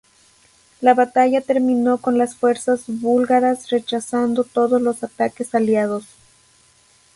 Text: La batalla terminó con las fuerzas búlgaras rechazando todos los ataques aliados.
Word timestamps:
La 0.79 0.95
batalla 0.95 1.41
terminó 1.41 1.99
con 1.99 2.17
las 2.17 2.33
fuerzas 2.35 2.85
búlgaras 2.87 3.69
rechazando 3.69 4.43
todos 4.43 4.81
los 4.81 5.03
ataques 5.03 5.53
aliados. 5.53 6.05